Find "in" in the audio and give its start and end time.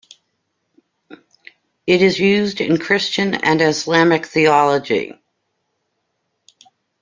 2.59-2.79